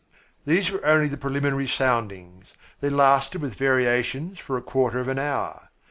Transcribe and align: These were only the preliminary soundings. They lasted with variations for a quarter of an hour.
These 0.47 0.71
were 0.71 0.83
only 0.83 1.07
the 1.07 1.15
preliminary 1.15 1.67
soundings. 1.67 2.47
They 2.79 2.89
lasted 2.89 3.39
with 3.39 3.53
variations 3.53 4.39
for 4.39 4.57
a 4.57 4.61
quarter 4.63 4.97
of 4.99 5.07
an 5.07 5.19
hour. 5.19 5.69